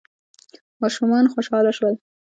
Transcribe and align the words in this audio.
ماشومان 0.81 1.25
خوشحاله 1.33 1.71
شول. 1.77 1.95